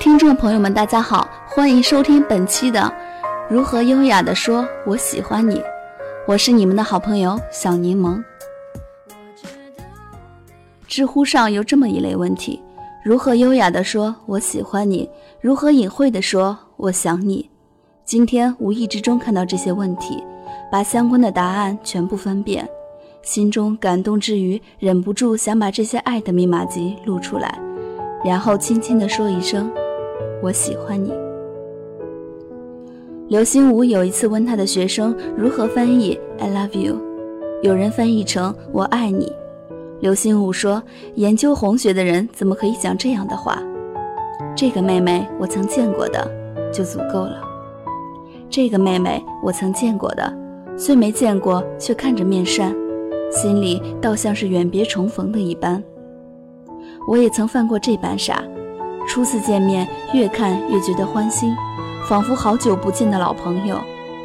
[0.00, 2.80] 听众朋友们，大家好，欢迎收听本期的
[3.50, 5.56] 《如何优雅的说我喜欢你》，
[6.26, 8.18] 我是你们的好朋友小柠檬。
[10.88, 12.62] 知乎上有这么一类问题：
[13.04, 15.06] 如何优雅的说我喜欢你？
[15.38, 17.50] 如何隐晦的说我想你？
[18.02, 20.24] 今天无意之中看到这些问题，
[20.72, 22.66] 把相关的答案全部分辨，
[23.20, 27.54] 心中感动之余，忍不住想把这些爱的密码集录出来，
[28.24, 29.70] 然后轻轻的说一声。
[30.42, 31.12] 我喜欢你。
[33.28, 36.96] 刘心武有一次问他的学生如何翻译 "I love you"，
[37.62, 39.32] 有人翻译成“我爱你”。
[40.00, 40.82] 刘心武说
[41.14, 43.62] ：“研究红学的人怎么可以讲这样的话？
[44.56, 46.28] 这个妹妹我曾见过的，
[46.72, 47.40] 就足够了。
[48.48, 50.32] 这个妹妹我曾见过的，
[50.76, 52.74] 虽没见过，却看着面善，
[53.30, 55.80] 心里倒像是远别重逢的一般。
[57.06, 58.42] 我也曾犯过这般傻。”
[59.10, 61.52] 初次见面，越看越觉得欢心，
[62.08, 63.76] 仿佛好久不见的老朋友，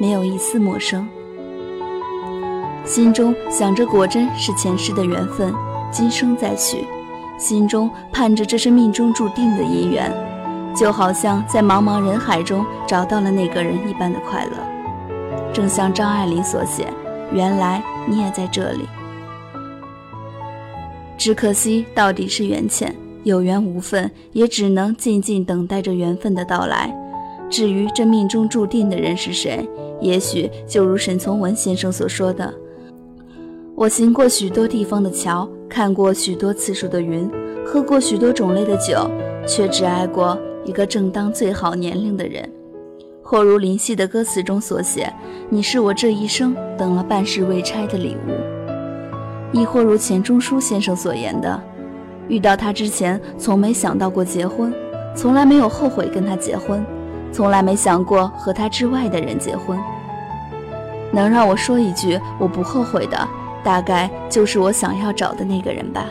[0.00, 1.08] 没有一丝陌生。
[2.84, 5.54] 心中想着，果真是前世的缘分，
[5.92, 6.84] 今生再续。
[7.38, 10.12] 心中盼着，这是命中注定的姻缘，
[10.74, 14.50] 就好像在茫茫人海中找到了那个人一般的快乐。
[15.52, 16.92] 正像张爱玲所写
[17.32, 18.88] ：“原来你也在这里。”
[21.16, 22.92] 只可惜，到底是缘浅。
[23.24, 26.92] 有缘无分，也只能静静等待着缘分的到来。
[27.48, 29.68] 至于这命中注定的人是谁，
[30.00, 32.52] 也许就如沈从文先生所说的
[33.76, 37.30] ：“我行过许多地方的桥，看过许多次数的云，
[37.64, 39.10] 喝过许多种类的酒，
[39.46, 42.50] 却只爱过一个正当最好年龄的人。”
[43.22, 45.12] 或如林夕的歌词中所写
[45.48, 48.32] ：“你是我这一生等了半世未拆的礼物。”
[49.52, 51.62] 亦或如钱钟书先生所言的。
[52.28, 54.72] 遇到他之前，从没想到过结婚，
[55.14, 56.84] 从来没有后悔跟他结婚，
[57.32, 59.78] 从来没想过和他之外的人结婚。
[61.12, 63.28] 能让我说一句我不后悔的，
[63.62, 66.06] 大概就是我想要找的那个人吧。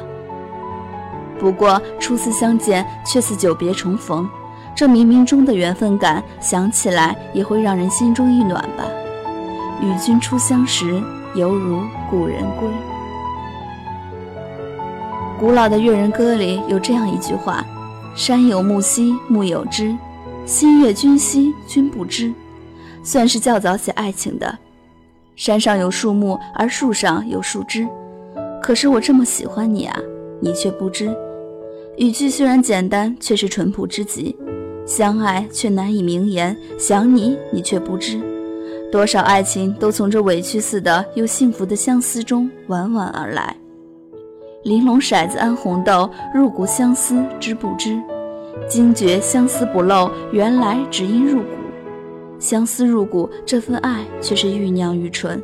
[1.39, 4.29] 不过初次相见却似久别重逢，
[4.75, 8.85] 这冥冥中的缘分感，想起来也会让人心中一暖吧。
[9.81, 11.01] 与君初相识，
[11.33, 12.90] 犹如故人归。
[15.41, 17.65] 古老的越人歌里有这样一句话
[18.13, 19.97] ：“山有木兮木有枝，
[20.45, 22.31] 心悦君兮君不知。”
[23.01, 24.55] 算是较早写爱情的。
[25.35, 27.87] 山上有树木，而树上有树枝。
[28.61, 29.99] 可是我这么喜欢你啊，
[30.39, 31.11] 你却不知。
[31.97, 34.37] 语句虽然简单，却是淳朴之极。
[34.85, 38.21] 相爱却难以明言，想你你却不知。
[38.91, 43.55] 多少爱情都从这委屈似的又幸福的相思中婉婉而来。
[44.63, 47.99] 玲珑骰子安红豆，入骨相思知不知？
[48.69, 51.47] 惊觉相思不露，原来只因入骨。
[52.37, 55.41] 相思入骨，这份爱却是欲酿愈醇。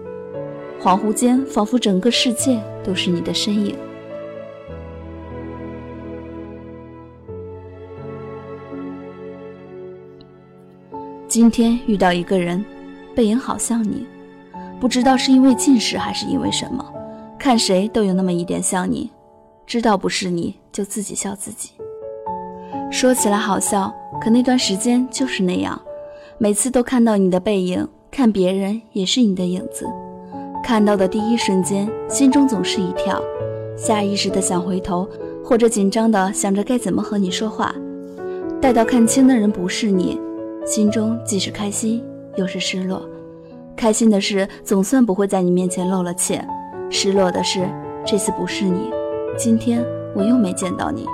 [0.80, 3.76] 恍惚间，仿佛整个世界都是你的身影。
[11.28, 12.64] 今天遇到一个人，
[13.16, 14.06] 背影好像你，
[14.80, 16.86] 不知道是因为近视还是因为什么。
[17.48, 19.10] 看谁都有那么一点像你，
[19.66, 21.70] 知道不是你就自己笑自己。
[22.92, 25.82] 说起来好笑，可那段时间就是那样，
[26.40, 29.88] 每次都看到你的背影，看别人也是你的影子。
[30.62, 33.24] 看到的第一瞬间，心中总是一跳，
[33.78, 35.08] 下意识的想回头，
[35.42, 37.74] 或者紧张的想着该怎么和你说话。
[38.60, 40.20] 待到看清的人不是你，
[40.66, 42.04] 心中既是开心
[42.36, 43.08] 又是失落。
[43.74, 46.46] 开心的是总算不会在你面前露了怯。
[46.90, 47.68] 失落的是，
[48.06, 48.92] 这次不是你，
[49.38, 49.84] 今天
[50.16, 51.06] 我又没见到你。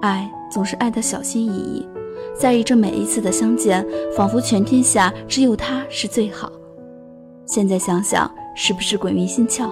[0.00, 1.88] 爱总是爱的小心翼翼，
[2.34, 3.86] 在意这每一次的相见，
[4.16, 6.50] 仿佛全天下只有他是最好。
[7.44, 9.68] 现在想想，是不是鬼迷心窍？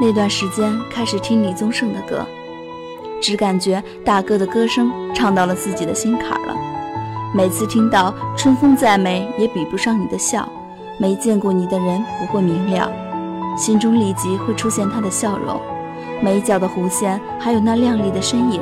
[0.00, 2.24] 那段时间开始听李宗盛的歌，
[3.20, 6.54] 只感觉大哥的歌声唱到了自己的心坎了。
[7.34, 10.48] 每次听到春风再美，也比不上你的笑。
[10.98, 12.90] 没见过你的人不会明了，
[13.56, 15.60] 心中立即会出现他的笑容，
[16.22, 18.60] 眉角的弧线，还有那靓丽的身影，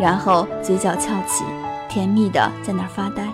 [0.00, 1.44] 然后嘴角翘起，
[1.88, 3.28] 甜蜜的在那儿发呆。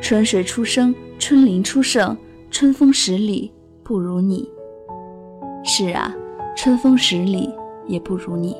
[0.00, 2.16] 春水初生，春林初盛，
[2.50, 3.52] 春风十里
[3.84, 4.48] 不如你。
[5.64, 6.12] 是啊，
[6.56, 7.48] 春风十里
[7.86, 8.56] 也不如你。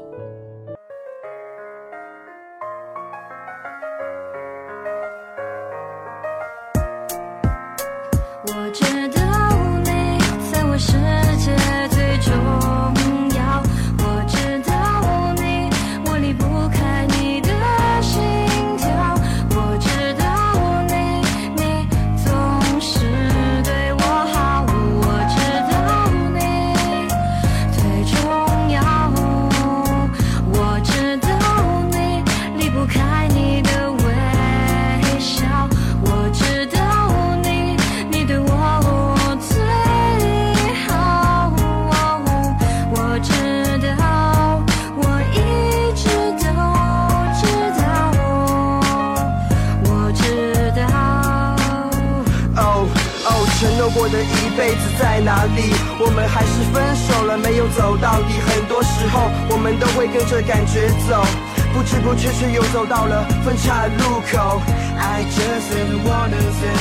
[53.94, 55.72] 过的一辈子在哪里？
[56.00, 58.40] 我们还是分手了，没有走到底。
[58.40, 61.24] 很多时候，我们都会跟着感觉走，
[61.72, 64.60] 不知不觉却又走到了分岔路口。
[64.98, 65.70] I just
[66.04, 66.72] wanna say,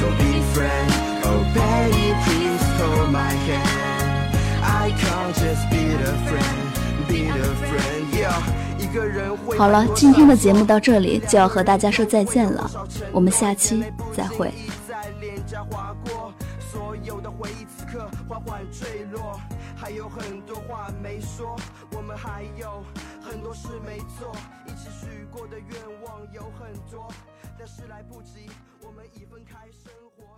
[0.00, 0.90] don't be friend,
[1.24, 4.32] oh baby, please hold my hand.
[4.62, 6.56] I can't just be the friend,
[7.08, 8.40] be the friend, yeah.
[9.56, 12.68] 好了，今天的节目到这里就要和大家说再见了，
[13.12, 13.84] 我们下期
[14.16, 14.52] 再会。
[18.26, 19.38] 缓缓坠落
[19.76, 21.56] 还有很多话没说，
[21.92, 22.82] 我们还有
[23.22, 24.34] 很多事没做，
[24.66, 27.08] 一起许过的愿望有很多，
[27.58, 28.50] 但是来不及，
[28.82, 30.28] 我们已分开生活。